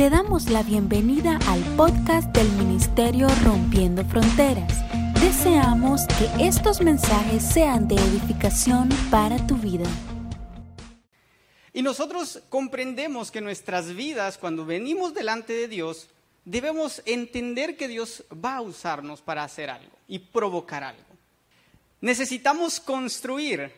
[0.00, 4.72] Te damos la bienvenida al podcast del Ministerio Rompiendo Fronteras.
[5.20, 9.84] Deseamos que estos mensajes sean de edificación para tu vida.
[11.74, 16.08] Y nosotros comprendemos que nuestras vidas, cuando venimos delante de Dios,
[16.46, 21.04] debemos entender que Dios va a usarnos para hacer algo y provocar algo.
[22.00, 23.70] Necesitamos construir,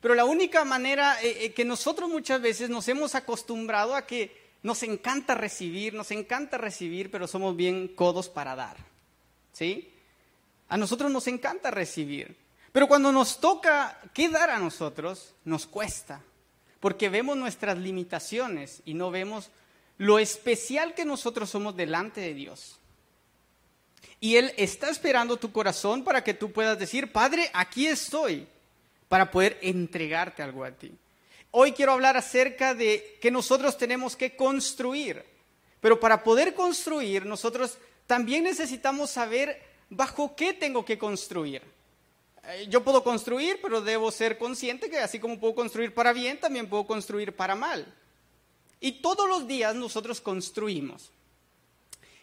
[0.00, 4.47] pero la única manera eh, eh, que nosotros muchas veces nos hemos acostumbrado a que
[4.62, 8.76] nos encanta recibir, nos encanta recibir, pero somos bien codos para dar.
[9.52, 9.92] ¿Sí?
[10.68, 12.36] A nosotros nos encanta recibir.
[12.72, 16.20] Pero cuando nos toca qué dar a nosotros, nos cuesta.
[16.80, 19.50] Porque vemos nuestras limitaciones y no vemos
[19.96, 22.78] lo especial que nosotros somos delante de Dios.
[24.20, 28.46] Y Él está esperando tu corazón para que tú puedas decir, Padre, aquí estoy,
[29.08, 30.92] para poder entregarte algo a ti.
[31.50, 35.24] Hoy quiero hablar acerca de que nosotros tenemos que construir,
[35.80, 41.62] pero para poder construir nosotros también necesitamos saber bajo qué tengo que construir.
[42.44, 46.38] Eh, yo puedo construir, pero debo ser consciente que así como puedo construir para bien,
[46.38, 47.86] también puedo construir para mal.
[48.80, 51.10] Y todos los días nosotros construimos.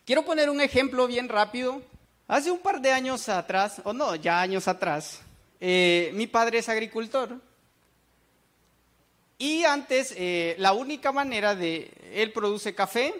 [0.05, 1.81] Quiero poner un ejemplo bien rápido.
[2.27, 5.21] Hace un par de años atrás, o no, ya años atrás,
[5.59, 7.39] eh, mi padre es agricultor.
[9.37, 13.13] Y antes, eh, la única manera de, él produce café.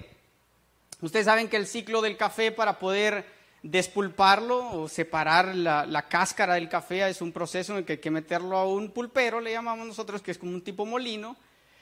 [1.02, 3.26] Ustedes saben que el ciclo del café para poder
[3.62, 8.12] despulparlo o separar la, cáscara del café es un proceso en el que hay que
[8.12, 11.36] meterlo a un pulpero, le llamamos nosotros, que es como un tipo molino,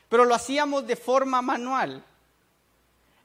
[0.08, 2.04] pero lo hacíamos de forma manual.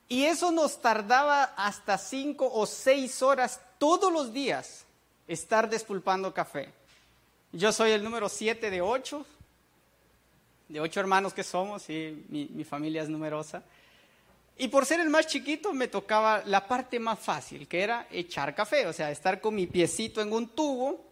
[0.09, 4.85] Y eso nos tardaba hasta cinco o seis horas todos los días
[5.29, 6.73] estar despulpando café.
[7.53, 9.25] Yo soy el número siete de ocho,
[10.69, 13.63] de ocho hermanos que somos, y mi, familia es numerosa.
[14.57, 18.55] Y por ser el más chiquito me tocaba la parte más fácil, que era echar
[18.55, 21.05] café, o sea, estar con mi piecito en un tubo,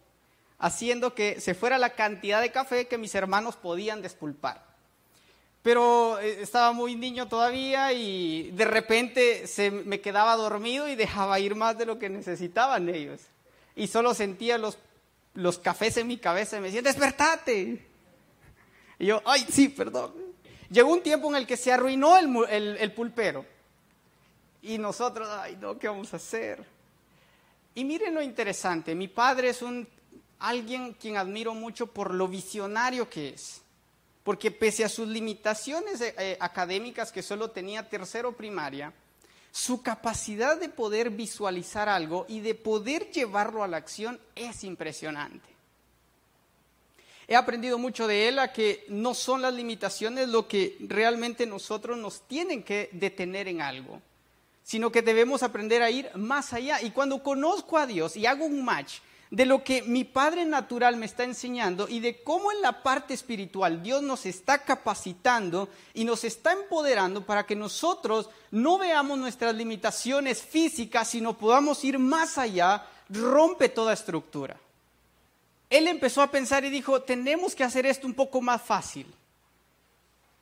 [0.59, 4.65] haciendo que se fuera la cantidad de café que mis hermanos podían despulpar.
[5.63, 11.39] Pero eh, estaba muy niño todavía y de repente se me quedaba dormido y dejaba
[11.39, 13.21] ir más de lo que necesitaban ellos.
[13.75, 14.77] Y solo sentía los,
[15.33, 17.85] los cafés en mi cabeza y me decían, despertate,
[18.99, 20.13] y yo, ay, sí, perdón.
[20.69, 23.45] Llegó un tiempo en el que se arruinó el, pulpero.
[24.61, 26.63] Y nosotros, ay, no, ¿qué vamos a hacer?
[27.75, 29.87] Y miren lo interesante, mi padre es un,
[30.39, 33.61] alguien quien admiro mucho por lo visionario que es.
[34.23, 38.93] Porque pese a sus limitaciones eh, eh, académicas, que solo tenía tercero primaria,
[39.51, 45.56] su capacidad de poder visualizar algo y de poder llevarlo a la acción es impresionante.
[47.29, 51.97] He aprendido mucho de él a que no son las limitaciones lo que realmente nosotros
[51.97, 54.01] nos tienen que detener en algo,
[54.63, 56.81] sino que debemos aprender a ir más allá.
[56.81, 58.99] Y cuando conozco a Dios y hago un match
[59.29, 63.13] de lo que mi Padre Natural me está enseñando y de cómo en la parte
[63.13, 69.53] espiritual Dios nos está capacitando y nos está empoderando para que nosotros no veamos nuestras
[69.53, 74.57] limitaciones físicas, sino podamos ir más allá, rompe toda estructura
[75.69, 79.05] él empezó a pensar y dijo, tenemos que hacer esto un poco más fácil.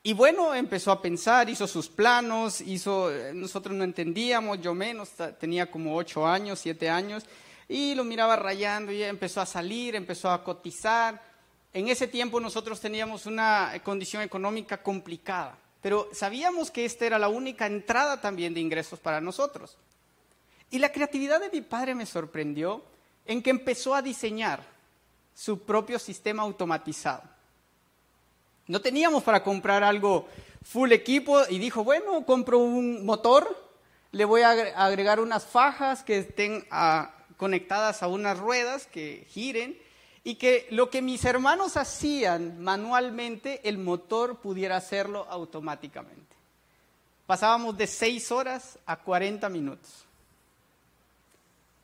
[0.04, 5.10] Y bueno, empezó a pensar, hizo sus planos, hizo, eh, nosotros no entendíamos, yo menos,
[5.40, 7.26] tenía como ocho años, siete años,
[7.68, 11.20] y lo miraba rayando y empezó a salir, empezó a cotizar.
[11.74, 17.28] En ese tiempo nosotros teníamos una condición económica complicada, pero sabíamos que esta era la
[17.28, 19.76] única entrada también de ingresos para nosotros.
[20.70, 22.84] Y la creatividad de mi padre me sorprendió
[23.26, 24.75] en que empezó a diseñar
[25.36, 27.24] su propio sistema automatizado.
[28.68, 30.28] No teníamos para comprar algo
[30.64, 33.56] full equipo y dijo, bueno, compro un motor,
[34.12, 39.78] le voy a agregar unas fajas que estén ah, conectadas a unas ruedas que giren
[40.24, 46.36] y que lo que mis hermanos hacían manualmente, el motor pudiera hacerlo automáticamente.
[47.28, 50.06] Pasábamos de 6 horas a 40 minutos.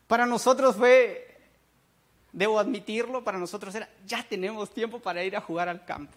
[0.07, 1.30] Para nosotros fue
[2.31, 6.13] debo admitirlo, para nosotros era, ya tenemos tiempo para ir a jugar al campo.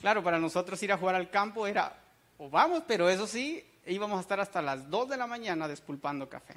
[0.00, 1.94] Claro, para nosotros ir a jugar al campo era,
[2.38, 6.28] o vamos, pero eso sí, íbamos a estar hasta las 2 de la mañana despulpando
[6.28, 6.54] café.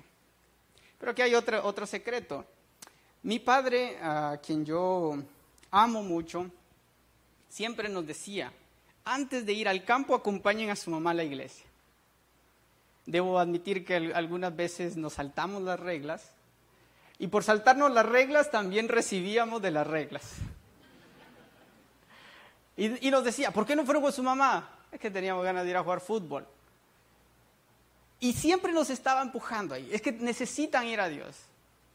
[0.98, 2.46] Pero aquí hay otro, otro secreto.
[3.24, 5.18] Mi padre, a quien yo
[5.72, 6.50] amo mucho,
[7.50, 8.52] siempre nos decía,
[9.04, 11.66] antes de ir al campo acompañen a su mamá a la iglesia.
[13.06, 16.32] Debo admitir que algunas veces nos saltamos las reglas,
[17.24, 20.24] y por saltarnos las reglas también recibíamos de las reglas.
[22.76, 24.70] Y, nos decía, ¿por qué no fueron con su mamá?
[24.92, 26.46] Es que teníamos ganas de ir a jugar fútbol.
[28.20, 29.88] Y siempre nos estaba empujando ahí.
[29.94, 31.38] Es que necesitan ir a Dios.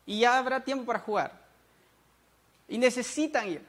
[0.07, 1.39] Y ya habrá tiempo para jugar.
[2.67, 3.63] Y necesitan ir.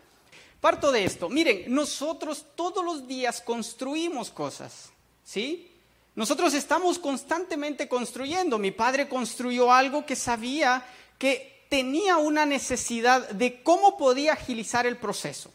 [0.62, 1.28] Parto de esto.
[1.28, 4.92] Miren, nosotros todos los días construimos cosas.
[5.26, 5.70] ¿Sí?
[6.16, 8.58] Nosotros estamos constantemente construyendo.
[8.58, 10.86] Mi padre construyó algo que sabía
[11.20, 15.52] que tenía una necesidad de cómo podía agilizar el proceso.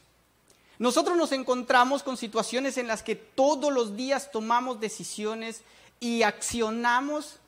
[0.78, 5.62] Nosotros nos encontramos con situaciones en las que todos los días tomamos decisiones
[6.00, 7.38] y accionamos,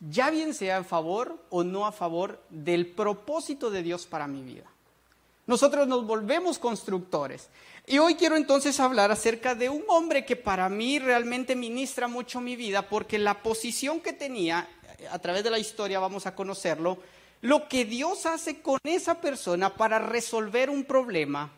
[0.00, 4.42] ya bien sea a favor o no a favor del propósito de Dios para mi
[4.42, 4.64] vida.
[5.46, 7.48] Nosotros nos volvemos constructores.
[7.86, 12.42] Y hoy quiero entonces hablar acerca de un hombre que para mí realmente ministra mucho
[12.42, 14.68] mi vida, porque la posición que tenía,
[15.10, 16.98] a través de la historia vamos a conocerlo,
[17.40, 21.50] lo que Dios hace con esa persona para resolver un problema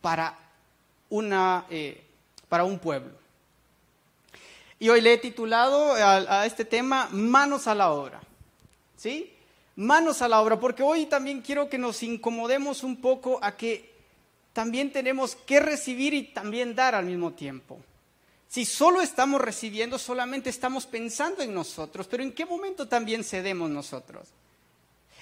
[0.00, 0.38] para,
[1.10, 2.04] una, eh,
[2.48, 3.12] para un pueblo.
[4.78, 8.20] Y hoy le he titulado a, a este tema Manos a la obra.
[8.96, 9.34] ¿Sí?
[9.76, 13.92] manos a la obra, porque hoy también quiero que nos incomodemos un poco a que
[14.52, 17.78] también tenemos que recibir y también dar al mismo tiempo.
[18.48, 23.68] Si solo estamos recibiendo, solamente estamos pensando en nosotros, pero ¿en qué momento también cedemos
[23.68, 24.28] nosotros?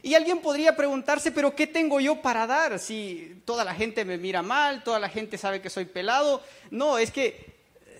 [0.02, 2.80] Y alguien podría preguntarse, pero ¿qué tengo yo para dar?
[2.80, 6.42] Si toda la gente me mira mal, toda la gente sabe que soy pelado.
[6.70, 7.52] No, es que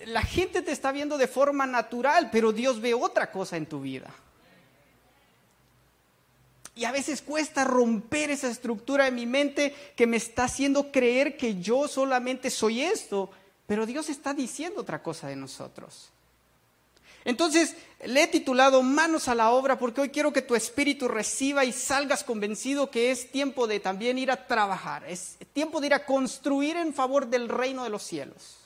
[0.05, 3.81] la gente te está viendo de forma natural, pero Dios ve otra cosa en tu
[3.81, 4.13] vida.
[6.75, 11.37] Y a veces cuesta romper esa estructura de mi mente que me está haciendo creer
[11.37, 13.29] que yo solamente soy esto,
[13.67, 16.12] pero Dios está diciendo otra cosa de nosotros.
[17.25, 17.75] Entonces,
[18.05, 21.71] le he titulado Manos a la obra porque hoy quiero que tu espíritu reciba y
[21.71, 26.05] salgas convencido que es tiempo de también ir a trabajar, es tiempo de ir a
[26.05, 28.57] construir en favor del reino de los cielos.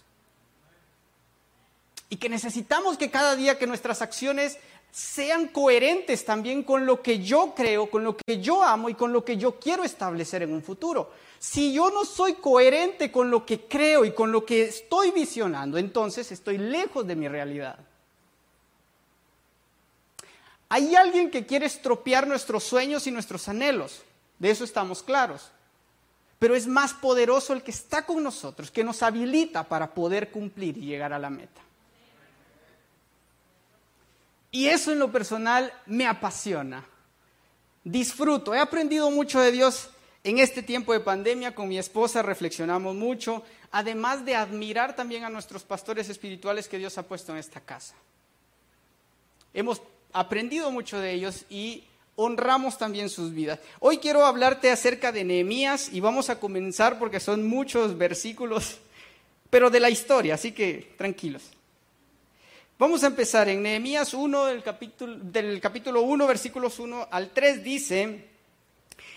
[2.10, 4.58] Y que necesitamos que cada día que nuestras acciones
[4.92, 9.14] sean coherentes también con lo que yo creo, con lo que yo amo y con
[9.14, 11.12] lo que yo quiero establecer en un futuro.
[11.38, 15.78] Si yo no soy coherente con lo que creo y con lo que estoy visionando,
[15.78, 17.78] entonces estoy lejos de mi realidad.
[20.70, 24.02] Hay alguien que quiere estropear nuestros sueños y nuestros anhelos,
[24.40, 25.52] de eso estamos claros.
[26.40, 30.78] Pero es más poderoso el que está con nosotros, que nos habilita para poder cumplir
[30.78, 31.62] y llegar a la meta.
[34.52, 36.86] Y eso en lo personal me apasiona.
[37.84, 38.54] Disfruto.
[38.54, 39.90] He aprendido mucho de Dios
[40.24, 41.56] en este tiempo de pandemia.
[41.56, 43.44] Con mi esposa reflexionamos mucho.
[43.72, 47.96] Además de admirar también a nuestros pastores espirituales que Dios ha puesto en esta casa.
[49.54, 49.82] Hemos
[50.14, 51.84] aprendido mucho de ellos y
[52.16, 53.60] honramos también sus vidas.
[53.80, 58.78] Hoy quiero hablarte acerca de Nehemías y vamos a comenzar porque son muchos versículos,
[59.50, 61.44] pero de la historia, así que tranquilos.
[62.80, 67.64] Vamos a empezar en Nehemías 1, del capítulo, del capítulo 1, versículos 1 al 3,
[67.64, 68.26] dice,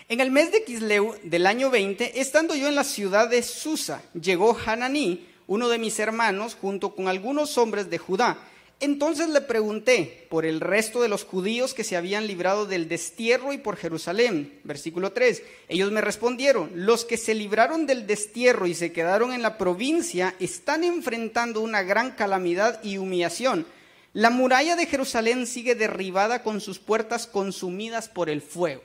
[0.09, 4.03] en el mes de Kisleu del año 20, estando yo en la ciudad de Susa,
[4.19, 8.37] llegó Hananí, uno de mis hermanos, junto con algunos hombres de Judá,
[8.81, 13.53] entonces le pregunté por el resto de los judíos que se habían librado del destierro
[13.53, 14.59] y por Jerusalén.
[14.63, 15.43] Versículo 3.
[15.69, 20.35] Ellos me respondieron, los que se libraron del destierro y se quedaron en la provincia
[20.39, 23.65] están enfrentando una gran calamidad y humillación.
[24.13, 28.81] La muralla de Jerusalén sigue derribada con sus puertas consumidas por el fuego.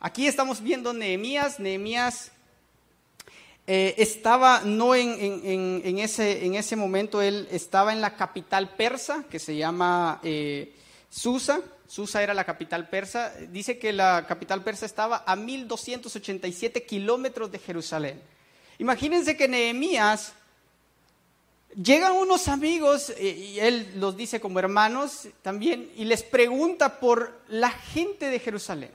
[0.00, 1.58] Aquí estamos viendo Nehemías.
[1.58, 2.30] Nehemías
[3.70, 9.38] eh, estaba no en, ese, en ese momento, él estaba en la capital persa, que
[9.38, 10.74] se llama eh,
[11.10, 11.60] Susa.
[11.86, 13.30] Susa era la capital persa.
[13.50, 18.22] Dice que la capital persa estaba a 1287 kilómetros de Jerusalén.
[18.78, 20.32] Imagínense que Nehemías
[21.76, 27.38] Llegan unos amigos, eh, y él los dice como hermanos también, y les pregunta por
[27.48, 28.90] la gente de Jerusalén.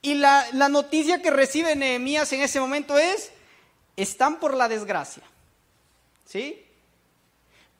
[0.00, 3.32] Y la, la noticia que recibe Nehemías en ese momento es,
[3.96, 5.22] están por la desgracia.
[6.24, 6.64] ¿Sí?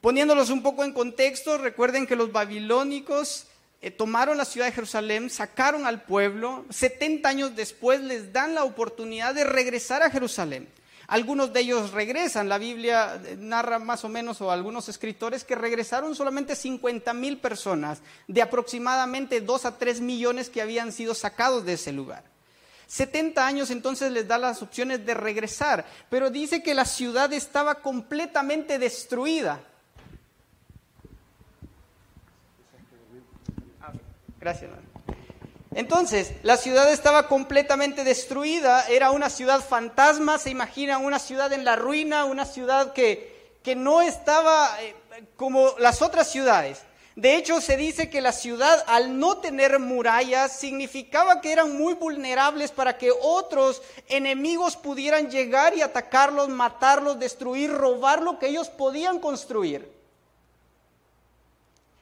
[0.00, 3.46] Poniéndolos un poco en contexto, recuerden que los babilónicos
[3.80, 8.64] eh, tomaron la ciudad de Jerusalén, sacaron al pueblo, 70 años después les dan la
[8.64, 10.68] oportunidad de regresar a Jerusalén.
[11.06, 15.54] Algunos de ellos regresan, la Biblia eh, narra más o menos, o algunos escritores, que
[15.54, 21.64] regresaron solamente 50 mil personas, de aproximadamente 2 a 3 millones que habían sido sacados
[21.64, 22.24] de ese lugar.
[22.86, 27.76] 70 años entonces les da las opciones de regresar, pero dice que la ciudad estaba
[27.76, 29.60] completamente destruida.
[34.40, 34.70] Gracias.
[35.74, 41.64] Entonces, la ciudad estaba completamente destruida, era una ciudad fantasma, se imaginan una ciudad en
[41.64, 44.94] la ruina, una ciudad que, que no estaba eh,
[45.36, 46.82] como las otras ciudades.
[47.16, 51.94] De hecho, se dice que la ciudad, al no tener murallas, significaba que eran muy
[51.94, 58.68] vulnerables para que otros enemigos pudieran llegar y atacarlos, matarlos, destruir, robar lo que ellos
[58.68, 59.92] podían construir.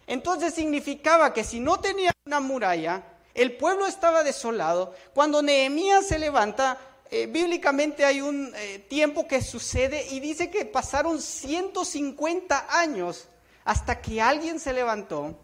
[0.07, 3.03] Entonces significaba que si no tenía una muralla,
[3.35, 4.95] el pueblo estaba desolado.
[5.13, 6.79] Cuando Nehemías se levanta,
[7.11, 13.29] eh, bíblicamente hay un eh, tiempo que sucede y dice que pasaron 150 años
[13.65, 15.39] hasta que alguien se levantó.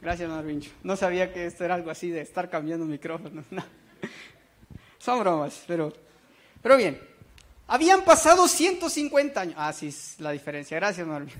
[0.00, 0.70] Gracias, Marvincho.
[0.82, 3.44] No sabía que esto era algo así de estar cambiando micrófonos.
[4.98, 5.92] Son bromas, pero,
[6.62, 7.00] pero bien.
[7.66, 9.54] Habían pasado 150 años.
[9.58, 10.76] Ah, sí, es la diferencia.
[10.76, 11.32] Gracias, Marvin.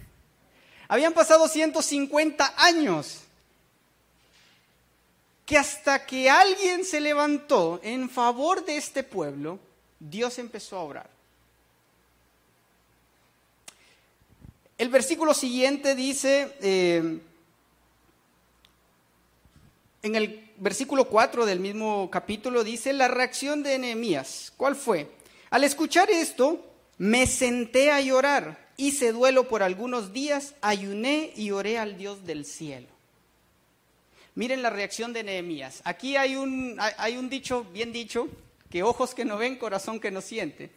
[0.89, 3.23] Habían pasado 150 años
[5.45, 9.61] que hasta que alguien se levantó en favor de este pueblo,
[10.01, 11.16] Dios empezó a obrar.
[14.79, 17.19] El versículo siguiente dice, eh,
[20.03, 24.53] en el versículo 4 del mismo capítulo, dice la reacción de Nehemías.
[24.59, 25.09] ¿Cuál fue?
[25.49, 26.63] Al escuchar esto,
[26.99, 32.45] me senté a llorar, hice duelo por algunos días, ayuné y oré al Dios del
[32.45, 32.89] cielo.
[34.35, 35.81] Miren la reacción de Nehemías.
[35.85, 38.29] Aquí hay un, hay un dicho, bien dicho,
[38.69, 40.71] que ojos que no ven, corazón que no siente.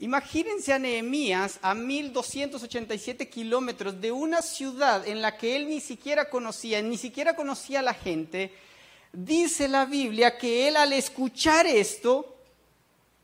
[0.00, 6.30] Imagínense a Nehemías a 1287 kilómetros de una ciudad en la que él ni siquiera
[6.30, 8.52] conocía, ni siquiera conocía a la gente.
[9.12, 12.36] Dice la Biblia que él al escuchar esto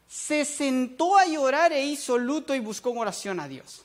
[0.08, 3.84] se sentó a llorar e hizo luto y buscó oración a Dios.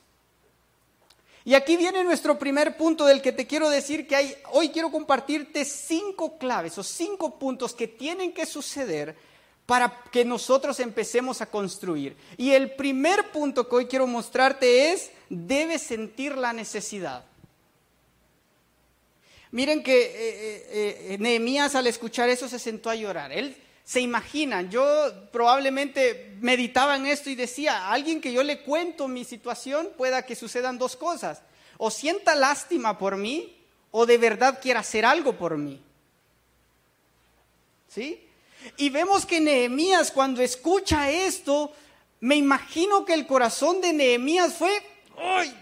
[1.45, 5.63] Y aquí viene nuestro primer punto del que te quiero decir que hoy quiero compartirte
[5.63, 9.15] cinco claves o cinco puntos que tienen que suceder
[9.69, 12.17] para que nosotros empecemos a construir.
[12.37, 17.23] Y el primer punto que hoy quiero mostrarte es, debes sentir la necesidad.
[19.51, 23.31] Miren que eh, eh, eh, Nehemías al escuchar eso se sentó a llorar.
[23.31, 29.07] Él se imagina, yo probablemente meditaba en esto y decía, alguien que yo le cuento
[29.07, 31.43] mi situación pueda que sucedan dos cosas.
[31.77, 33.55] O sienta lástima por mí
[33.91, 35.79] o de verdad quiera hacer algo por mí.
[37.87, 38.25] ¿Sí?
[38.77, 41.71] Y vemos que Nehemías cuando escucha esto,
[42.19, 44.81] me imagino que el corazón de Nehemías fue,
[45.17, 45.55] ¡ay!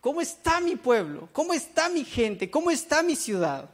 [0.00, 1.28] ¿Cómo está mi pueblo?
[1.32, 2.50] ¿Cómo está mi gente?
[2.50, 3.70] ¿Cómo está mi ciudad?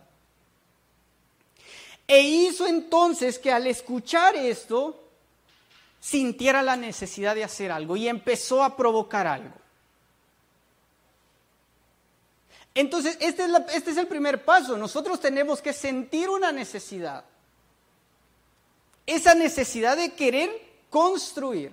[2.06, 5.08] E hizo entonces que al escuchar esto,
[6.00, 9.54] sintiera la necesidad de hacer algo y empezó a provocar algo.
[12.74, 14.76] Entonces, este es, este es el primer paso.
[14.76, 17.24] Nosotros tenemos que sentir una necesidad
[19.08, 20.50] esa necesidad de querer
[20.90, 21.72] construir.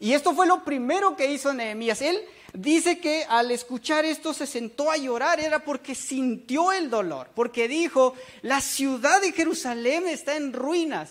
[0.00, 2.00] Y esto fue lo primero que hizo Nehemías.
[2.00, 2.18] Él
[2.54, 7.68] dice que al escuchar esto se sentó a llorar, era porque sintió el dolor, porque
[7.68, 11.10] dijo, la ciudad de Jerusalén está en ruinas.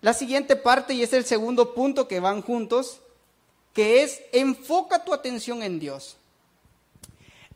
[0.00, 3.00] La siguiente parte, y es el segundo punto que van juntos,
[3.74, 6.16] que es enfoca tu atención en Dios.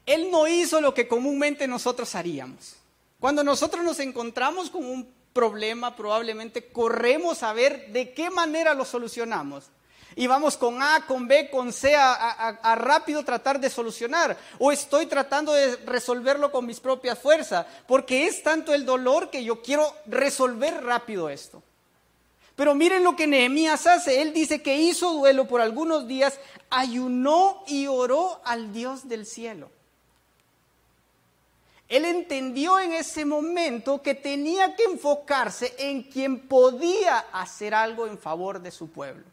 [0.09, 2.77] Él no hizo lo que comúnmente nosotros haríamos.
[3.21, 8.87] Cuando nosotros nos encontramos con un problema, probablemente corremos a ver de qué manera lo
[8.87, 9.65] solucionamos.
[10.17, 14.35] Y vamos con A, con B, con C a, rápido tratar de solucionar.
[14.59, 17.67] O estoy tratando de resolverlo con mis propias fuerzas.
[17.87, 21.63] Porque es tanto el dolor que yo quiero resolver rápido esto.
[22.57, 24.23] Pero miren lo que Nehemías hace.
[24.23, 29.71] Él dice que hizo duelo por algunos días, ayunó y oró al Dios del cielo.
[31.89, 38.19] Él entendió en ese momento que tenía que enfocarse en quien podía hacer algo en
[38.19, 39.25] favor de su pueblo.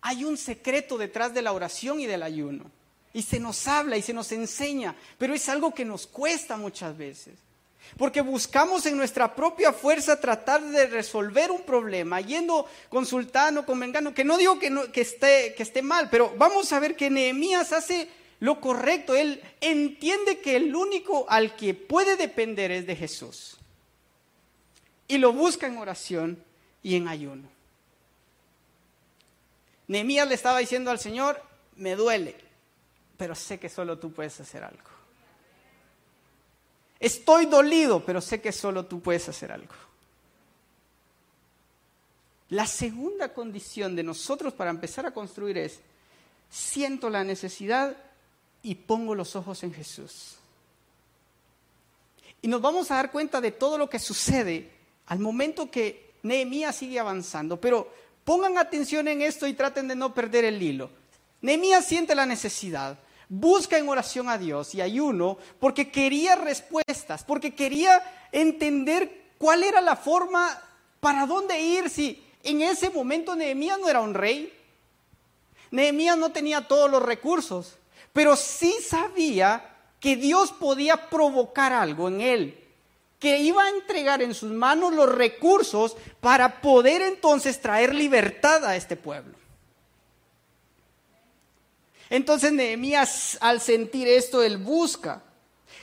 [0.00, 2.64] Hay un secreto detrás de la oración y del ayuno.
[3.14, 6.96] Y se nos habla y se nos enseña, pero es algo que nos cuesta muchas
[6.96, 7.34] veces.
[7.96, 14.24] Porque buscamos en nuestra propia fuerza tratar de resolver un problema, yendo consultando, convengando, que
[14.24, 17.72] no digo que, no, que, esté, que esté mal, pero vamos a ver que Nehemías
[17.72, 18.08] hace
[18.42, 19.14] lo correcto.
[19.14, 23.56] Él entiende que el único al que puede depender es de Jesús.
[25.06, 26.42] Y lo busca en oración
[26.82, 27.48] y en ayuno.
[29.86, 31.40] Nehemías le estaba diciendo al Señor,
[31.76, 32.34] me duele,
[33.16, 34.90] pero sé que solo tú puedes hacer algo.
[36.98, 39.74] Estoy dolido, pero sé que solo tú puedes hacer algo.
[42.48, 45.78] La segunda condición de nosotros para empezar a construir es,
[46.50, 47.96] siento la necesidad
[48.62, 50.36] y pongo los ojos en Jesús.
[52.40, 54.70] Y nos vamos a dar cuenta de todo lo que sucede
[55.06, 57.60] al momento que Nehemías sigue avanzando.
[57.60, 57.92] Pero
[58.24, 60.90] pongan atención en esto y traten de no perder el hilo.
[61.40, 67.54] Nehemías siente la necesidad, busca en oración a Dios y ayuno porque quería respuestas, porque
[67.54, 68.00] quería
[68.30, 70.60] entender cuál era la forma,
[71.00, 74.52] para dónde ir si en ese momento Nehemías no era un rey.
[75.72, 77.76] Nehemías no tenía todos los recursos,
[78.12, 82.58] pero sí sabía que Dios podía provocar algo en él,
[83.18, 88.76] que iba a entregar en sus manos los recursos para poder entonces traer libertad a
[88.76, 89.36] este pueblo.
[92.10, 95.22] Entonces Nehemías al sentir esto, él busca.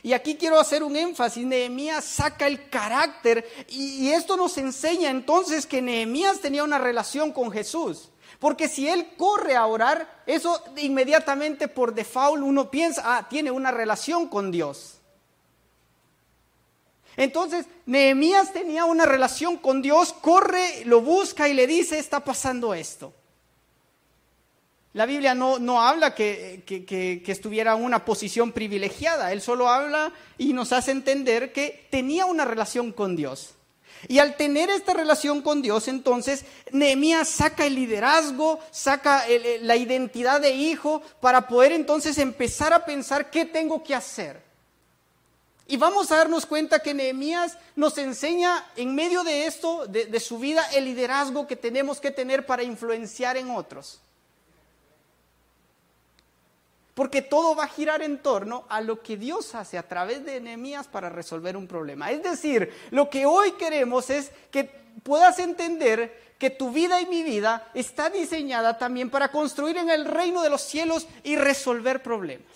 [0.02, 5.66] Y aquí quiero hacer un énfasis, Nehemías saca el carácter y, esto nos enseña entonces
[5.66, 8.10] que Nehemías tenía una relación con Jesús.
[8.38, 13.70] Porque si él corre a orar, eso inmediatamente por default uno piensa, ah, tiene una
[13.70, 14.94] relación con Dios.
[17.16, 22.72] Entonces, Nehemías tenía una relación con Dios, corre, lo busca y le dice, está pasando
[22.72, 23.12] esto.
[24.92, 30.12] La Biblia no, no habla que, que, estuviera en una posición privilegiada, él solo habla
[30.36, 33.54] y nos hace entender que tenía una relación con Dios.
[34.08, 39.24] Y al tener esta relación con Dios, entonces Nehemías saca el liderazgo, saca
[39.60, 44.42] la identidad de hijo para poder entonces empezar a pensar qué tengo que hacer.
[45.68, 50.18] Y vamos a darnos cuenta que Nehemías nos enseña en medio de esto, de, de
[50.18, 54.00] su vida, el liderazgo que tenemos que tener para influenciar en otros.
[56.94, 60.40] Porque todo va a girar en torno a lo que Dios hace a través de
[60.40, 62.10] Nehemías para resolver un problema.
[62.10, 64.64] Es decir, lo que hoy queremos es que
[65.02, 70.06] puedas entender que tu vida y mi vida está diseñada también para construir en el
[70.06, 72.46] reino de los cielos y resolver problemas.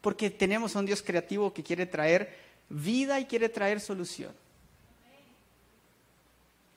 [0.00, 2.36] Porque tenemos a un Dios creativo que quiere traer
[2.68, 4.32] vida y quiere traer solución.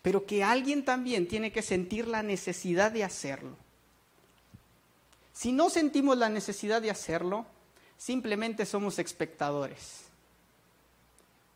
[0.03, 3.57] Pero que alguien también tiene que sentir la necesidad de hacerlo.
[5.35, 7.45] Si no sentimos la necesidad de hacerlo,
[7.97, 10.05] simplemente somos espectadores.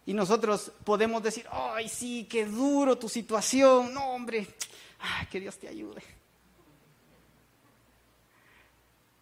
[0.05, 4.45] Y nosotros podemos decir, ay, sí, qué duro tu situación, no, hombre,
[4.99, 6.03] ay, que Dios te ayude.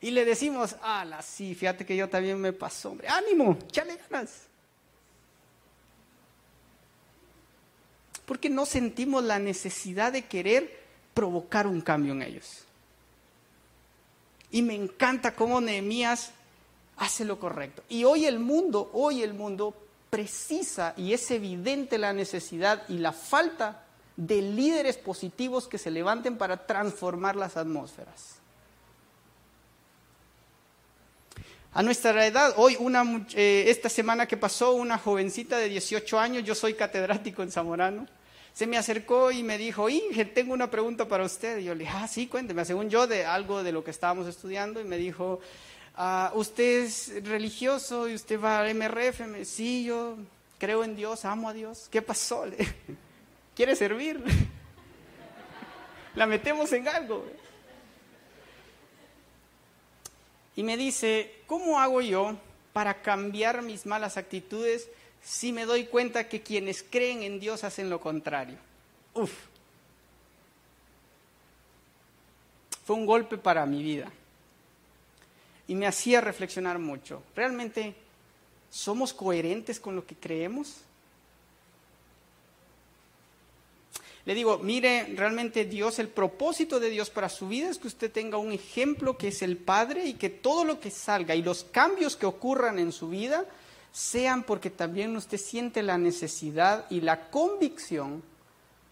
[0.02, 4.48] Y le decimos, ala, sí, fíjate que yo también me pasó, hombre, ánimo, chale ganas.
[8.26, 12.67] Porque no sentimos la necesidad de querer provocar un cambio en ellos.
[14.52, 16.32] Y me encanta cómo Nehemías
[16.98, 17.84] hace lo correcto.
[17.90, 19.74] Y hoy el mundo, hoy el mundo
[20.10, 23.84] precisa y es evidente la necesidad y la falta
[24.16, 28.38] de líderes positivos que se levanten para transformar las atmósferas.
[31.74, 36.44] A nuestra edad, hoy, una, eh, esta semana que pasó, una jovencita de 18 años,
[36.44, 38.08] yo soy catedrático en Zamorano,
[38.58, 41.60] se me acercó y me dijo, Inge, tengo una pregunta para usted.
[41.60, 44.26] Y yo le dije, ah, sí, cuénteme, según yo, de algo de lo que estábamos
[44.26, 44.82] estudiando.
[44.82, 45.40] Y me dijo,
[45.96, 49.20] ah, ¿usted es religioso y usted va al MRF?
[49.28, 50.18] Me, sí, yo
[50.58, 51.88] creo en Dios, amo a Dios.
[51.92, 52.46] ¿Qué pasó?
[53.56, 54.24] ¿Quiere servir?
[56.16, 57.28] La metemos en algo.
[60.56, 62.36] Y me dice, ¿cómo hago yo
[62.74, 64.90] para cambiar mis malas actitudes
[65.28, 68.56] si me doy cuenta que quienes creen en Dios hacen lo contrario.
[69.14, 69.34] Uf.
[72.86, 74.10] Fue un golpe para mi vida.
[75.68, 77.24] Y me hacía reflexionar mucho.
[77.36, 77.94] ¿Realmente
[78.70, 80.78] somos coherentes con lo que creemos?
[84.24, 88.10] Le digo, mire, realmente Dios, el propósito de Dios para su vida es que usted
[88.10, 91.66] tenga un ejemplo que es el Padre y que todo lo que salga y los
[91.66, 93.46] cambios que ocurran en su vida
[93.98, 98.22] sean porque también usted siente la necesidad y la convicción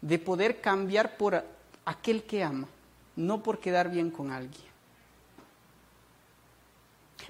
[0.01, 1.45] de poder cambiar por
[1.85, 2.67] aquel que ama,
[3.15, 4.65] no por quedar bien con alguien.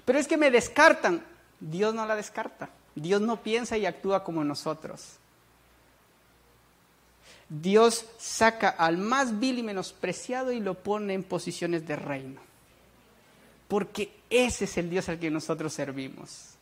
[0.06, 1.22] Pero es que me descartan.
[1.60, 2.70] Dios no la descarta.
[2.94, 5.18] Dios no piensa y actúa como nosotros.
[7.50, 12.40] Dios saca al más vil y menospreciado y lo pone en posiciones de reino.
[13.68, 16.55] Porque ese es el Dios al que nosotros servimos.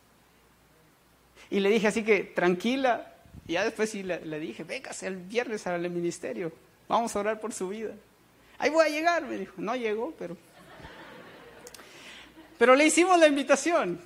[1.49, 3.13] Y le dije así que, tranquila.
[3.47, 6.51] Y ya después sí le, le dije, véngase el viernes al ministerio.
[6.87, 7.93] Vamos a orar por su vida.
[8.57, 9.53] Ahí voy a llegar, me dijo.
[9.57, 10.37] No llegó, pero...
[12.57, 13.99] Pero le hicimos la invitación.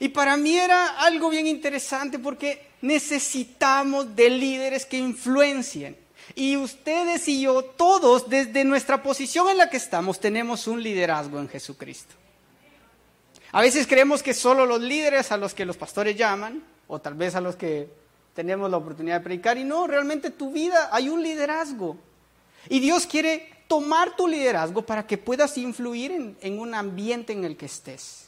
[0.00, 5.96] Y para mí era algo bien interesante porque necesitamos de líderes que influencien.
[6.34, 11.38] Y ustedes y yo, todos, desde nuestra posición en la que estamos, tenemos un liderazgo
[11.38, 12.14] en Jesucristo.
[13.54, 17.14] A veces creemos que solo los líderes a los que los pastores llaman, o tal
[17.14, 17.88] vez a los que
[18.34, 21.96] tenemos la oportunidad de predicar, y no, realmente tu vida hay un liderazgo.
[22.68, 27.44] Y Dios quiere tomar tu liderazgo para que puedas influir en, en un ambiente en
[27.44, 28.23] el que estés.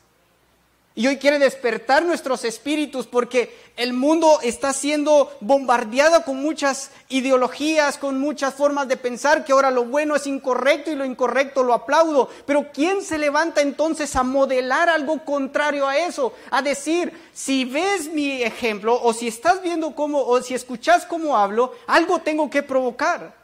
[0.99, 7.99] Y hoy quiere despertar nuestros espíritus porque el mundo está siendo bombardeado con muchas ideologías,
[7.99, 11.75] con muchas formas de pensar que ahora lo bueno es incorrecto y lo incorrecto lo
[11.75, 12.31] aplaudo.
[12.47, 16.33] Pero ¿quién se levanta entonces a modelar algo contrario a eso?
[16.51, 21.37] A decir, si ves mi ejemplo o si estás viendo cómo o si escuchas cómo
[21.37, 23.37] hablo, algo tengo que provocar.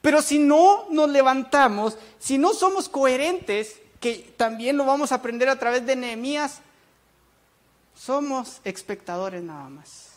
[0.00, 5.48] Pero si no nos levantamos, si no somos coherentes, que también lo vamos a aprender
[5.48, 6.60] a través de Nehemías,
[7.96, 10.10] somos espectadores nada más.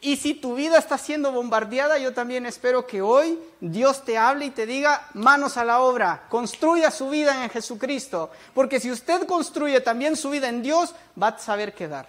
[0.00, 4.44] Y si tu vida está siendo bombardeada, yo también espero que hoy Dios te hable
[4.44, 8.30] y te diga, manos a la obra, construya su vida en Jesucristo.
[8.54, 12.06] Porque si usted construye también su vida en Dios, va a saber quedar.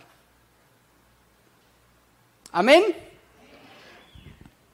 [2.52, 2.84] Amén.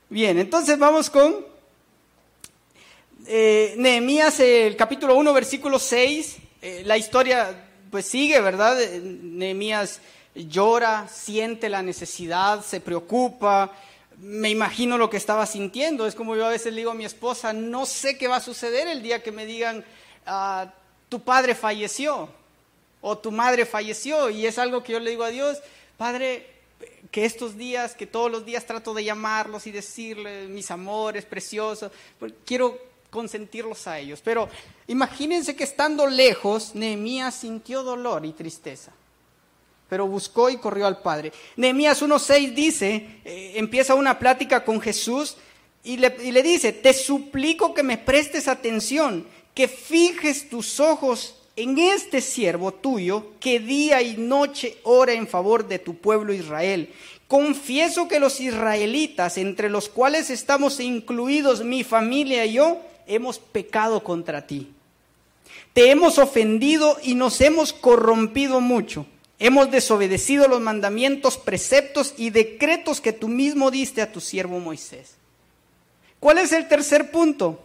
[0.10, 1.49] Bien, entonces vamos con
[3.26, 8.82] eh, Nehemías, el capítulo 1, versículo 6, eh, la historia pues sigue, ¿verdad?
[8.82, 10.02] Eh, Nehemías
[10.36, 13.72] llora, siente la necesidad, se preocupa,
[14.18, 16.06] me imagino lo que estaba sintiendo.
[16.06, 18.42] Es como yo a veces le digo a mi esposa, no sé qué va a
[18.42, 19.84] suceder el día que me digan,
[20.26, 20.72] ah,
[21.08, 22.30] tu padre falleció
[23.02, 24.30] o tu madre falleció.
[24.30, 25.58] Y es algo que yo le digo a Dios,
[25.98, 26.46] Padre,
[27.12, 31.92] que estos días, que todos los días trato de llamarlos y decirles mis amores preciosos,
[32.18, 34.22] pues, quiero consentirlos a ellos.
[34.24, 34.50] Pero
[34.88, 38.92] imagínense que estando lejos, Nehemías sintió dolor y tristeza.
[39.90, 41.34] Pero buscó y corrió al Padre.
[41.56, 45.38] Nehemías 1.6 dice, eh, empieza una plática con Jesús
[45.84, 51.36] y le, y le dice, te suplico que me prestes atención, que fijes tus ojos
[51.56, 56.94] en este siervo tuyo que día y noche ora en favor de tu pueblo Israel.
[57.28, 64.04] Confieso que los israelitas, entre los cuales estamos incluidos mi familia y yo, hemos pecado
[64.04, 64.72] contra ti.
[65.74, 69.06] Te hemos ofendido y nos hemos corrompido mucho.
[69.40, 75.16] Hemos desobedecido los mandamientos, preceptos y decretos que tú mismo diste a tu siervo Moisés.
[76.20, 77.62] ¿Cuál es el tercer punto?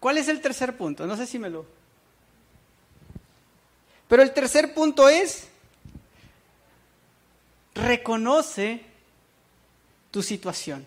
[0.00, 1.06] ¿Cuál es el tercer punto?
[1.06, 1.66] No sé si me lo...
[4.08, 5.48] Pero el tercer punto es,
[7.74, 8.82] reconoce
[10.12, 10.86] tu situación.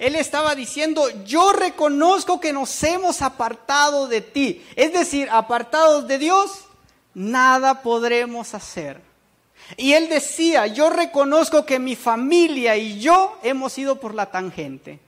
[0.00, 4.64] Él estaba diciendo, yo reconozco que nos hemos apartado de ti.
[4.74, 6.64] Es decir, apartados de Dios,
[7.12, 9.02] nada podremos hacer.
[9.76, 14.98] Y él decía, yo reconozco que mi familia y yo hemos ido por la tangente.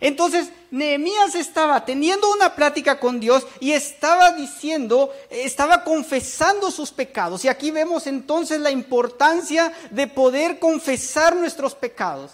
[0.00, 7.44] Entonces, Nehemías estaba teniendo una plática con Dios y estaba diciendo, estaba confesando sus pecados.
[7.44, 12.32] Y aquí vemos entonces la importancia de poder confesar nuestros pecados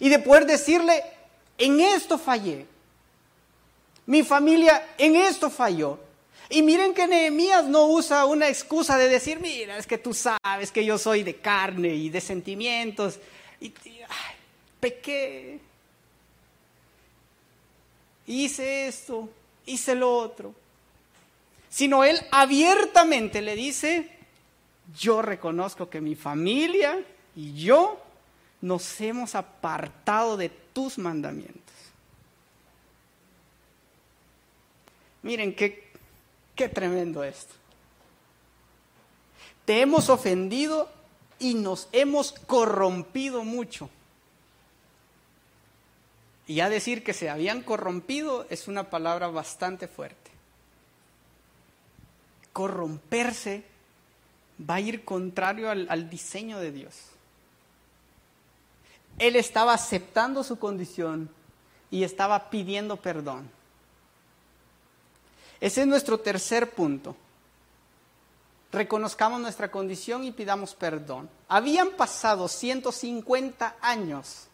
[0.00, 1.04] y de poder decirle,
[1.58, 2.66] en esto fallé.
[4.06, 6.00] Mi familia en esto falló.
[6.48, 10.72] Y miren que Nehemías no usa una excusa de decir, mira, es que tú sabes
[10.72, 13.20] que yo soy de carne y de sentimientos.
[13.60, 13.72] Y,
[14.80, 15.60] pequé.
[18.26, 19.28] Hice esto,
[19.66, 20.54] hice lo otro.
[21.68, 24.08] Sino él abiertamente le dice,
[24.98, 26.98] yo reconozco que mi familia
[27.36, 28.00] y yo
[28.60, 31.60] nos hemos apartado de tus mandamientos.
[35.22, 35.90] Miren qué,
[36.54, 37.54] qué tremendo esto.
[39.64, 40.90] Te hemos ofendido
[41.38, 43.88] y nos hemos corrompido mucho.
[46.46, 50.30] Y ya decir que se habían corrompido es una palabra bastante fuerte.
[52.52, 53.62] Corromperse
[54.68, 57.09] va a ir contrario al, al diseño de Dios.
[59.20, 61.30] Él estaba aceptando su condición
[61.90, 63.48] y estaba pidiendo perdón.
[65.60, 67.14] Ese es nuestro tercer punto.
[68.72, 71.28] Reconozcamos nuestra condición y pidamos perdón.
[71.48, 74.46] Habían pasado 150 años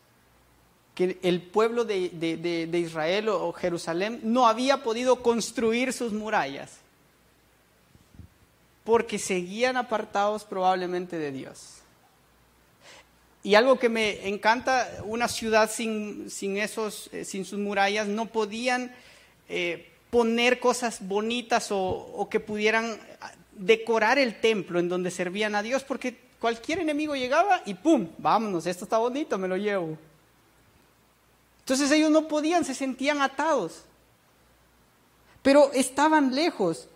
[0.97, 6.79] que el pueblo de, Israel o Jerusalén no había podido construir sus murallas
[8.83, 11.83] porque seguían apartados probablemente de Dios.
[13.47, 18.27] Y algo que me encanta, una ciudad sin, sin esos, eh, sin sus murallas, no
[18.27, 18.93] podían
[19.49, 22.99] eh, poner cosas bonitas o, o, que pudieran
[23.53, 28.09] decorar el templo en donde servían a Dios, porque cualquier enemigo llegaba y ¡pum!
[28.19, 29.97] Vámonos, esto está bonito, me lo llevo.
[31.61, 33.85] Entonces ellos no podían, se sentían atados.
[35.43, 36.89] Pero estaban lejos.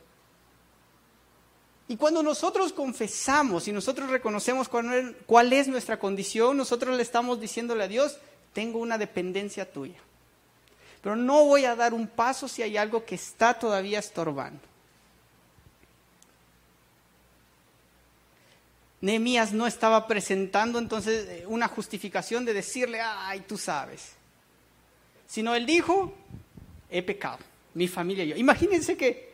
[1.90, 7.83] Y cuando nosotros confesamos y nosotros reconocemos cuál es nuestra condición, nosotros le estamos diciéndole
[7.83, 8.16] a Dios,
[8.53, 9.98] tengo una dependencia tuya.
[11.03, 14.61] Pero no voy a dar un paso si hay algo que está todavía estorbando.
[19.00, 24.12] Nehemías no estaba presentando entonces eh, una justificación de decirle, ay, tú sabes.
[25.26, 26.14] Sino él dijo,
[26.88, 27.40] he pecado,
[27.74, 28.37] mi familia y yo.
[28.37, 29.30] Imagínense que,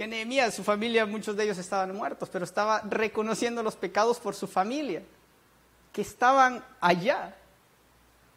[0.00, 4.34] que Nehemías, su familia, muchos de ellos estaban muertos, pero estaba reconociendo los pecados por
[4.34, 5.02] su familia,
[5.92, 7.36] que estaban allá.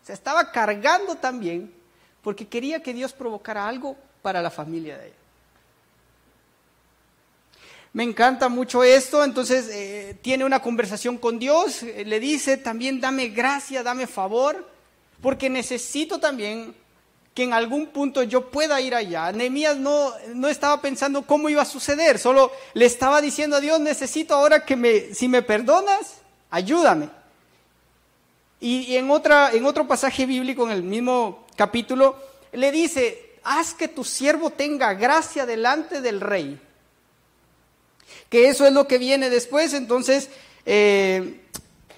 [0.02, 1.74] O sea, estaba cargando también
[2.22, 5.16] porque quería que Dios provocara algo para la familia de ella.
[7.94, 13.00] Me encanta mucho esto, entonces eh, tiene una conversación con Dios, eh, le dice también
[13.00, 14.70] dame gracia, dame favor,
[15.22, 16.76] porque necesito también
[17.34, 19.32] que en algún punto yo pueda ir allá.
[19.32, 23.80] Nehemías no, no estaba pensando cómo iba a suceder, solo le estaba diciendo a Dios,
[23.80, 27.10] necesito ahora que me, si me perdonas, ayúdame.
[28.60, 32.16] Y, en, otra, en otro pasaje bíblico, en el mismo capítulo,
[32.54, 36.60] le dice, haz que tu siervo tenga gracia delante del rey
[38.34, 39.76] que eso es lo que viene después.
[39.76, 40.28] Entonces,
[40.66, 41.43] eh,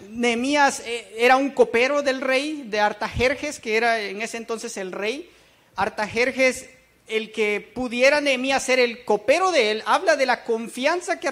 [0.10, 4.92] Nehemías eh, era un copero del rey de Artajerjes, que era en ese entonces el
[4.92, 5.30] rey.
[5.76, 6.70] Artajerjes,
[7.08, 11.28] el que pudiera Nehemías ser el copero de él, habla de la confianza que,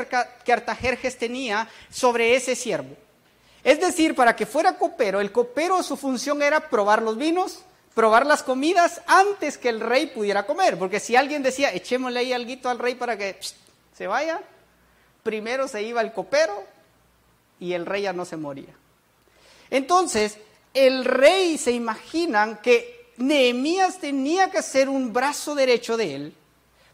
[0.51, 2.95] Artajerjes tenía sobre ese siervo.
[3.63, 7.63] Es decir, para que fuera copero, el copero su función era probar los vinos,
[7.95, 10.77] probar las comidas antes que el rey pudiera comer.
[10.77, 13.37] Porque si alguien decía, echémosle ahí algo al rey para que
[13.95, 14.41] se vaya,
[15.23, 16.72] primero se iba el copero
[17.63, 18.75] y el rey ya no se moría.
[19.69, 20.37] Entonces,
[20.73, 26.33] el rey se imaginan que Nehemías tenía que ser un brazo derecho de él,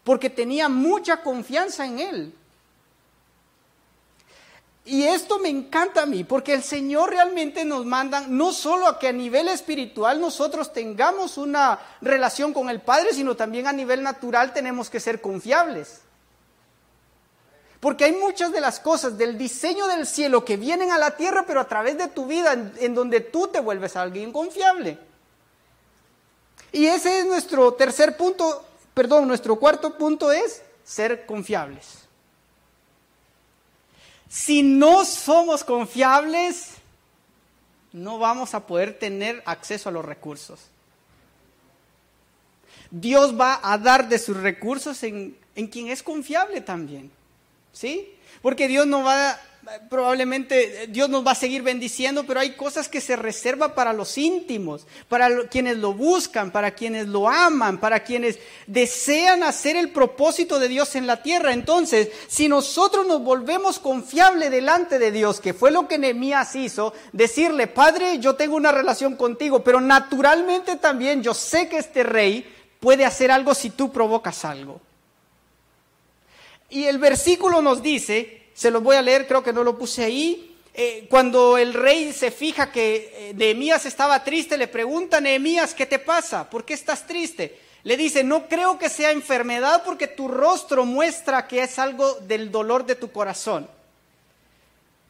[0.03, 2.33] porque tenía mucha confianza en él.
[4.85, 8.99] Y esto me encanta a mí, porque el Señor realmente nos manda no solo a
[8.99, 14.03] que a nivel espiritual nosotros tengamos una relación con el Padre, sino también a nivel
[14.03, 16.01] natural tenemos que ser confiables.
[17.79, 21.45] Porque hay muchas de las cosas del diseño del cielo que vienen a la tierra,
[21.47, 24.99] pero a través de tu vida, en, donde tú te vuelves alguien confiable.
[26.73, 31.99] Y ese es nuestro tercer punto, perdón, nuestro cuarto punto es ser confiables.
[34.27, 36.71] Si no somos confiables,
[37.93, 40.59] no vamos a poder tener acceso a los recursos.
[42.91, 47.09] Dios va a dar de sus recursos en, en quien es confiable también.
[47.71, 48.15] ¿Sí?
[48.41, 49.39] Porque Dios no va,
[49.89, 54.17] probablemente Dios nos va a seguir bendiciendo, pero hay cosas que se reserva para los
[54.17, 60.59] íntimos, para quienes lo buscan, para quienes lo aman, para quienes desean hacer el propósito
[60.59, 61.53] de Dios en la tierra.
[61.53, 66.93] Entonces, si nosotros nos volvemos confiables delante de Dios, que fue lo que Nehemías hizo,
[67.11, 72.45] decirle, Padre, yo tengo una relación contigo, pero naturalmente también yo sé que este rey
[72.79, 74.81] puede hacer algo si tú provocas algo.
[76.69, 80.03] Y el versículo nos dice, se los voy a leer, creo que no lo puse
[80.03, 85.73] ahí, eh, cuando el rey se fija que eh, Nehemías estaba triste, le pregunta Nehemías,
[85.73, 86.49] ¿qué te pasa?
[86.49, 87.59] ¿Por qué estás triste?
[87.83, 92.51] Le dice, no creo que sea enfermedad porque tu rostro muestra que es algo del
[92.51, 93.67] dolor de tu corazón.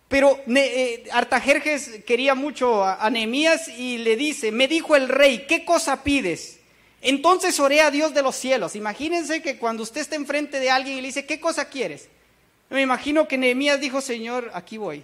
[0.08, 5.46] Pero eh, Artajerjes quería mucho a, a Nehemías y le dice, me dijo el rey,
[5.48, 6.59] ¿qué cosa pides?
[7.02, 8.76] Entonces oré a Dios de los cielos.
[8.76, 12.10] Imagínense que cuando usted está enfrente de alguien y le dice, ¿qué cosa quieres?
[12.70, 15.04] Me imagino que Nehemías dijo, Señor, aquí voy.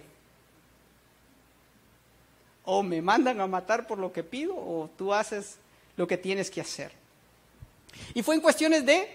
[2.64, 5.56] O me mandan a matar por lo que pido, o tú haces
[5.96, 6.92] lo que tienes que hacer.
[8.14, 9.08] Y fue en cuestiones de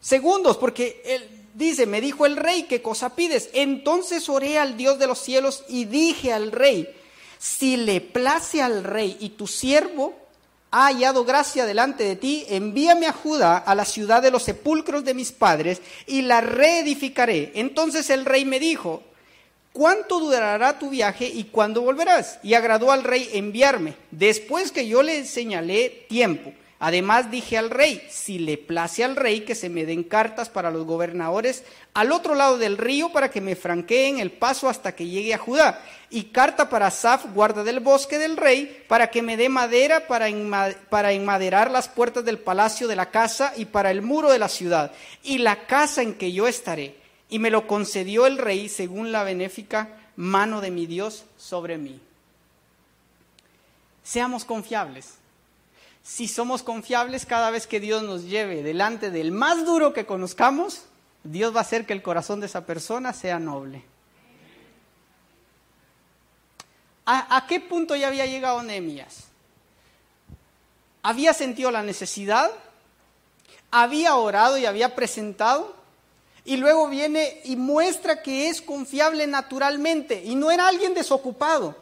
[0.00, 3.50] segundos, porque él dice, me dijo el rey, ¿qué cosa pides?
[3.52, 6.88] Entonces oré al Dios de los cielos y dije al rey,
[7.38, 10.19] si le place al rey y tu siervo
[10.70, 15.04] ha hallado gracia delante de ti, envíame a Judá, a la ciudad de los sepulcros
[15.04, 17.52] de mis padres, y la reedificaré.
[17.54, 19.02] Entonces el rey me dijo,
[19.72, 22.38] ¿cuánto durará tu viaje y cuándo volverás?
[22.42, 26.52] Y agradó al rey enviarme, después que yo le señalé tiempo.
[26.82, 30.70] Además dije al rey, si le place al rey que se me den cartas para
[30.70, 31.62] los gobernadores
[31.92, 35.38] al otro lado del río para que me franqueen el paso hasta que llegue a
[35.38, 40.06] Judá, y carta para Saf, guarda del bosque del rey, para que me dé madera
[40.06, 40.28] para,
[40.88, 44.48] para enmaderar las puertas del palacio de la casa y para el muro de la
[44.48, 44.90] ciudad,
[45.22, 46.96] y la casa en que yo estaré.
[47.28, 52.00] Y me lo concedió el rey según la benéfica mano de mi Dios sobre mí.
[54.02, 55.19] Seamos confiables
[56.02, 60.82] Si somos confiables cada vez que Dios nos lleve delante del más duro que conozcamos,
[61.24, 63.84] Dios va a hacer que el corazón de esa persona sea noble.
[67.12, 69.24] ¿A, qué punto ya había llegado Nehemías?
[71.02, 72.52] Había sentido la necesidad,
[73.72, 75.74] había orado y había presentado,
[76.44, 81.74] y luego viene y muestra que es confiable naturalmente, y no era alguien desocupado.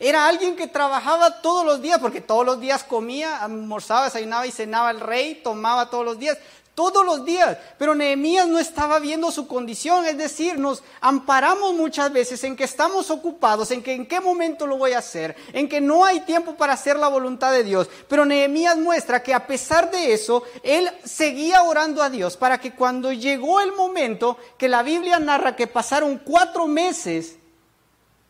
[0.00, 4.50] Era alguien que trabajaba todos los días, porque todos los días comía, almorzaba, desayunaba y
[4.50, 6.38] cenaba el rey, tomaba todos los días
[6.80, 7.58] todos los días.
[7.76, 12.64] Pero Nehemías no estaba viendo su condición, es decir, nos amparamos muchas veces en que
[12.64, 16.20] estamos ocupados, en que en qué momento lo voy a hacer, en que no hay
[16.20, 17.86] tiempo para hacer la voluntad de Dios.
[18.08, 22.72] Pero Nehemías muestra que a pesar de eso, él seguía orando a Dios para que
[22.72, 27.39] cuando llegó el momento que la Biblia narra que pasaron cuatro meses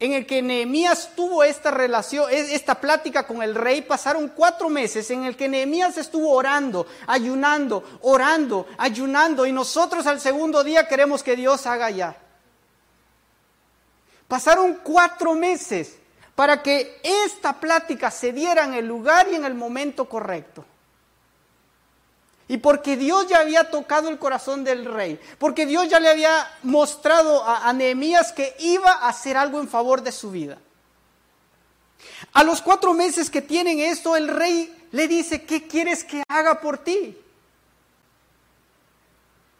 [0.00, 5.10] en el que Nehemías tuvo esta relación, esta plática con el rey, pasaron cuatro meses
[5.10, 11.22] en el que Nehemías estuvo orando, ayunando, orando, ayunando, y nosotros al segundo día queremos
[11.22, 12.16] que Dios haga ya.
[14.26, 15.98] Pasaron cuatro meses
[16.34, 20.64] para que esta plática se diera en el lugar y en el momento correcto.
[22.50, 26.52] Y porque Dios ya había tocado el corazón del rey, porque Dios ya le había
[26.64, 30.58] mostrado a, Nehemías que iba a hacer algo en favor de su vida.
[32.32, 36.60] A los cuatro meses que tienen esto, el rey le dice, ¿qué quieres que haga
[36.60, 37.16] por ti?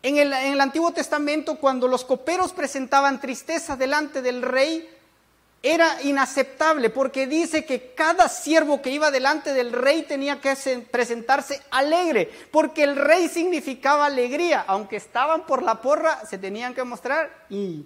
[0.03, 4.91] En el, en el Antiguo Testamento, cuando los coperos presentaban tristeza delante del rey,
[5.63, 10.55] era inaceptable porque dice que cada siervo que iba delante del rey tenía que
[10.91, 16.85] presentarse alegre, porque el rey significaba alegría, aunque estaban por la porra, se tenían que
[16.85, 17.85] mostrar y...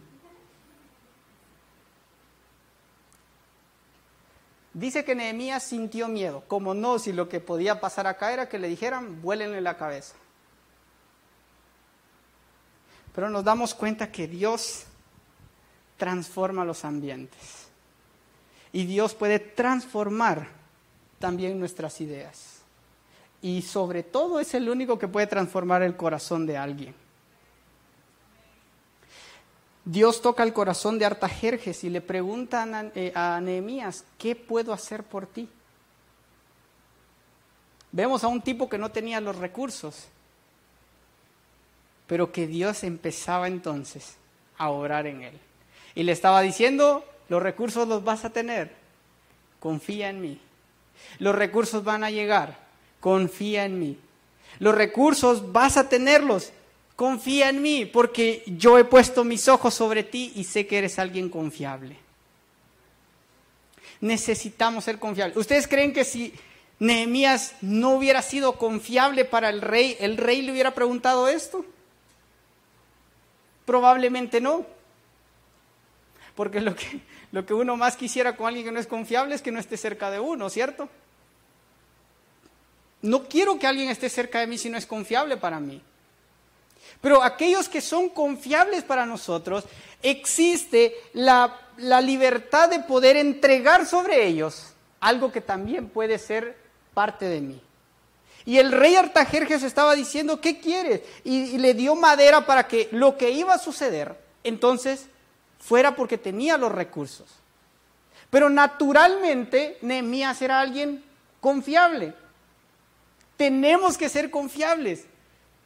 [4.72, 8.58] Dice que Nehemías sintió miedo, como no, si lo que podía pasar acá era que
[8.58, 10.16] le dijeran, vuélenle la cabeza.
[13.14, 14.84] Pero nos damos cuenta que Dios
[15.96, 17.53] transforma los ambientes.
[18.74, 20.48] Y Dios puede transformar
[21.20, 22.58] también nuestras ideas.
[23.40, 26.92] Y sobre todo es el único que puede transformar el corazón de alguien.
[29.84, 35.04] Dios toca el corazón de Artajerjes y le pregunta a eh, Nehemías, ¿qué puedo hacer
[35.04, 35.48] por ti?
[37.92, 40.08] Vemos a un tipo que no tenía los recursos,
[42.08, 44.16] pero que Dios empezaba entonces
[44.58, 45.38] a orar en él.
[45.94, 48.72] Y le estaba diciendo, los recursos los vas a tener.
[49.60, 50.40] Confía en mí.
[51.18, 52.58] Los recursos van a llegar.
[53.00, 53.98] Confía en mí.
[54.58, 56.52] Los recursos vas a tenerlos.
[56.96, 60.98] Confía en mí porque yo he puesto mis ojos sobre ti y sé que eres
[60.98, 61.96] alguien confiable.
[64.00, 65.36] Necesitamos ser confiables.
[65.36, 66.34] ¿Ustedes creen que si
[66.78, 71.64] Nehemías no hubiera sido confiable para el rey, el rey le hubiera preguntado esto?
[73.64, 74.66] Probablemente no.
[76.34, 77.00] Porque lo que,
[77.32, 79.76] lo que uno más quisiera con alguien que no es confiable es que no esté
[79.76, 80.88] cerca de uno, ¿cierto?
[83.02, 85.82] No quiero que alguien esté cerca de mí si no es confiable para mí.
[87.00, 89.64] Pero aquellos que son confiables para nosotros,
[90.02, 96.56] existe la, la libertad de poder entregar sobre ellos algo que también puede ser
[96.94, 97.60] parte de mí.
[98.46, 101.02] Y el rey Artajerjes estaba diciendo, ¿qué quieres?
[101.24, 105.06] y, le dio madera para que lo que iba a suceder, entonces
[105.58, 107.28] fuera porque tenía los recursos.
[108.30, 111.04] Pero naturalmente Nehemías era alguien
[111.40, 112.14] confiable.
[113.36, 115.04] Tenemos que ser confiables.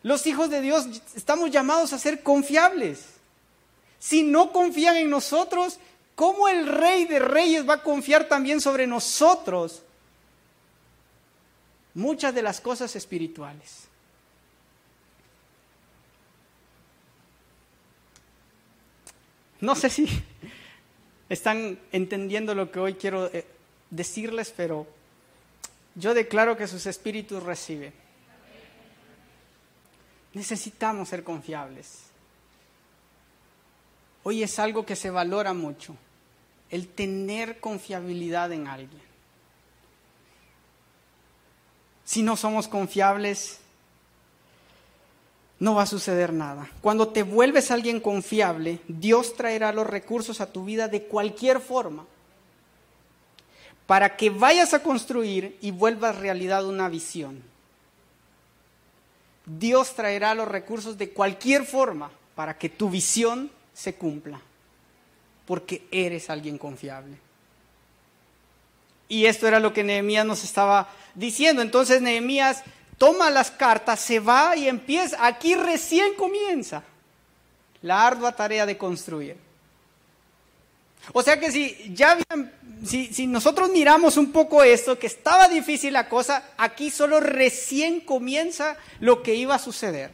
[0.03, 3.07] Los hijos de Dios estamos llamados a ser confiables.
[3.99, 5.79] Si no confían en nosotros,
[6.15, 9.83] ¿cómo el rey de reyes va a confiar también sobre nosotros
[11.95, 13.88] muchas de las cosas espirituales?
[19.61, 20.07] No sé si
[21.29, 23.45] están entendiendo lo que hoy quiero eh,
[23.91, 24.87] decirles, pero
[25.95, 27.93] yo declaro que sus espíritus reciben.
[30.35, 32.05] Necesitamos ser confiables.
[34.23, 35.97] Hoy es algo que se valora mucho,
[36.71, 39.09] el tener confiabilidad en alguien.
[42.05, 43.61] Si no somos confiables,
[45.61, 46.71] no va a suceder nada.
[46.81, 52.07] Cuando te vuelves alguien confiable, Dios traerá los recursos a tu vida de cualquier forma
[53.87, 57.43] para que vayas a construir y vuelvas realidad una visión.
[59.47, 64.41] Dios traerá los recursos de cualquier forma para que tu visión se cumpla,
[65.47, 67.17] porque eres alguien confiable.
[69.09, 71.63] Y esto era lo que Nehemías nos estaba diciendo.
[71.63, 72.63] Entonces Nehemías
[72.99, 75.25] toma las cartas, se va y empieza.
[75.25, 76.83] Aquí recién comienza
[77.81, 79.37] la ardua tarea de construir.
[81.13, 82.19] O sea que si ya
[82.85, 88.01] si, si, nosotros miramos un poco esto, que estaba difícil la cosa, aquí solo recién
[88.01, 90.11] comienza lo que iba a suceder.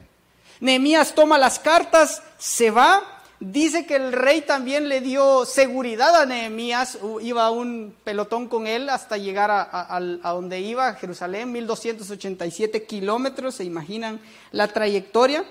[0.60, 3.13] Nehemías toma las cartas, se va,
[3.46, 8.88] Dice que el rey también le dio seguridad a Nehemías, iba un pelotón con él
[8.88, 14.18] hasta llegar a, donde iba, a Jerusalén, 1287 kilómetros, se imaginan
[14.50, 15.44] la trayectoria.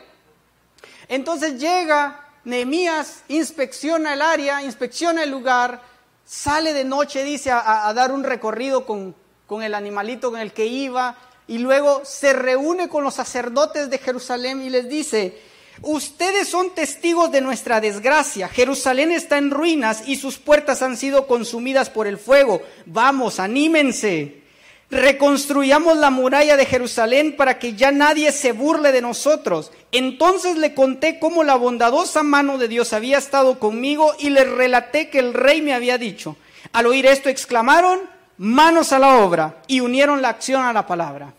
[1.07, 5.79] Entonces llega Nehemías, inspecciona el área, inspecciona el lugar,
[6.25, 9.13] sale de noche, dice, a, dar un recorrido con,
[9.45, 11.15] con el animalito con el que iba,
[11.47, 17.31] y luego se reúne con los sacerdotes de Jerusalén y les dice, Ustedes son testigos
[17.31, 18.47] de nuestra desgracia.
[18.47, 22.61] Jerusalén está en ruinas y sus puertas han sido consumidas por el fuego.
[22.85, 24.43] Vamos, anímense.
[24.89, 29.71] Reconstruyamos la muralla de Jerusalén para que ya nadie se burle de nosotros.
[29.91, 35.09] Entonces le conté cómo la bondadosa mano de Dios había estado conmigo y le relaté
[35.09, 36.37] que el rey me había dicho.
[36.71, 38.01] Al oír esto exclamaron,
[38.37, 41.33] manos a la obra, y unieron la acción a la palabra.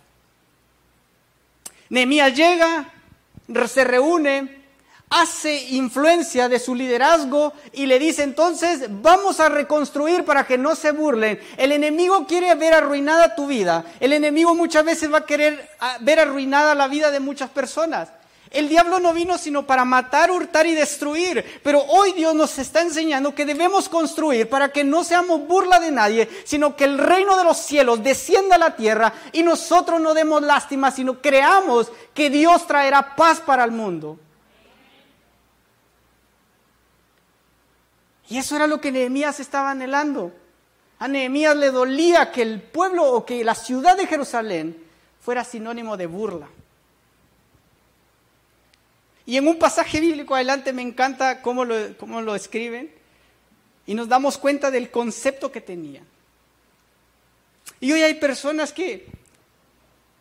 [1.88, 2.92] Nehemías llega,
[3.66, 4.64] se reúne,
[5.10, 10.74] hace influencia de su liderazgo y le dice entonces vamos a reconstruir para que no
[10.74, 11.38] se burlen.
[11.56, 13.84] El enemigo quiere ver arruinada tu vida.
[14.00, 18.08] El enemigo muchas veces va a querer ah, ver arruinada la vida de muchas personas.
[18.54, 21.60] El diablo no vino sino para matar, hurtar y destruir.
[21.64, 25.90] Pero hoy Dios nos está enseñando que debemos construir para que no seamos burla de
[25.90, 30.14] nadie, sino que el reino de los cielos descienda a la tierra y nosotros no
[30.14, 34.20] demos lástima, sino creamos que Dios traerá paz para el mundo.
[38.28, 40.32] Y eso era lo que Nehemías estaba anhelando.
[41.00, 44.80] A Nehemías le dolía que el pueblo o que la ciudad de Jerusalén
[45.20, 46.46] fuera sinónimo de burla.
[49.26, 52.92] Y en un pasaje bíblico adelante me encanta cómo lo, cómo lo escriben
[53.86, 56.02] y nos damos cuenta del concepto que tenía.
[57.80, 59.06] Y hoy hay personas que,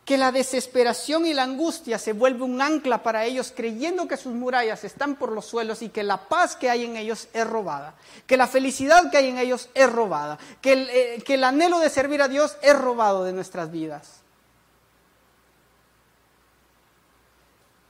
[0.05, 4.33] que la desesperación y la angustia se vuelve un ancla para ellos creyendo que sus
[4.33, 7.95] murallas están por los suelos y que la paz que hay en ellos es robada,
[8.25, 11.79] que la felicidad que hay en ellos es robada, que el, eh, que el anhelo
[11.79, 14.21] de servir a Dios es robado de nuestras vidas.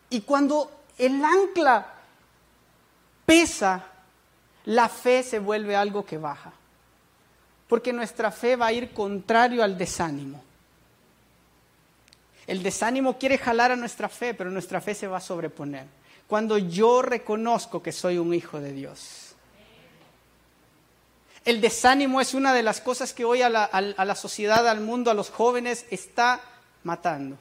[0.09, 1.94] Y cuando el ancla
[3.26, 3.84] pesa,
[4.66, 6.52] la fe se vuelve algo que baja.
[7.68, 10.44] Porque nuestra fe va a ir contrario al desánimo.
[12.46, 15.86] El desánimo quiere jalar a nuestra fe, pero nuestra fe se va a sobreponer.
[16.28, 19.36] Cuando yo reconozco que soy un hijo de Dios.
[21.46, 25.14] El desánimo es una de las cosas que hoy a la, sociedad, al mundo, a
[25.14, 26.41] los jóvenes está
[26.84, 27.38] matando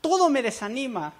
[0.00, 1.12] todo me desanima.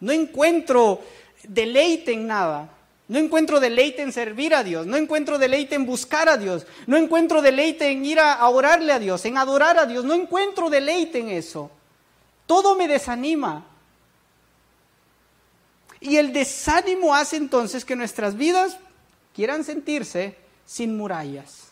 [0.00, 1.00] No encuentro
[1.44, 2.70] deleite en nada.
[3.08, 6.96] No encuentro deleite en servir a Dios, no encuentro deleite en buscar a Dios, no
[6.96, 11.20] encuentro deleite en ir a, orarle a Dios, en adorar a Dios, no encuentro deleite
[11.20, 11.70] en eso.
[12.46, 13.64] Todo me desanima.
[16.00, 18.76] Y el desánimo hace entonces que nuestras vidas
[19.34, 21.68] quieran sentirse sin murallas.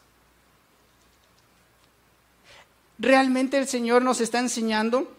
[2.97, 5.13] Realmente el Señor nos está enseñando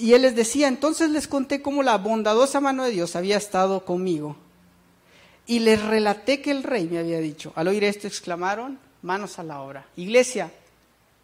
[0.00, 3.84] y él les decía, entonces les conté cómo la bondadosa mano de Dios había estado
[3.84, 4.36] conmigo.
[5.46, 7.52] Y les relaté que el rey me había dicho.
[7.54, 9.86] Al oír esto exclamaron, manos a la obra.
[9.96, 10.50] Iglesia,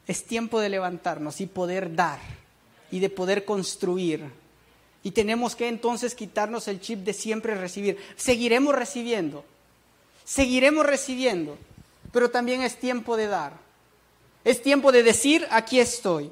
[0.06, 2.18] es tiempo de levantarnos y poder dar
[2.90, 4.24] y de poder construir.
[5.02, 7.96] Y tenemos que entonces quitarnos el chip de siempre recibir.
[8.16, 9.44] Seguiremos recibiendo,
[10.24, 11.56] seguiremos recibiendo,
[12.12, 13.54] pero también es tiempo de dar.
[14.44, 16.30] Es tiempo de decir, aquí estoy.